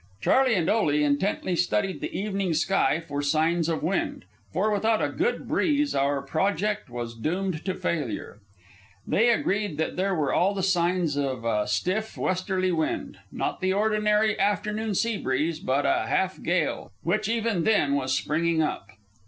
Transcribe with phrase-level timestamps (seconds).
[0.19, 5.09] Charley and Ole intently studied the evening sky for signs of wind, for without a
[5.09, 8.39] good breeze our project was doomed to failure.
[9.05, 13.73] They agreed that there were all the signs of a stiff westerly wind not the
[13.73, 18.87] ordinary afternoon sea breeze, but a half gale, which even then was springing up.